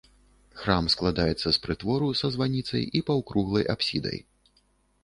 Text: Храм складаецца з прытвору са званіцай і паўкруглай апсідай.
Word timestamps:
Храм 0.61 0.87
складаецца 0.93 1.47
з 1.57 1.63
прытвору 1.65 2.09
са 2.23 2.27
званіцай 2.37 2.83
і 3.01 3.05
паўкруглай 3.13 3.71
апсідай. 3.77 4.19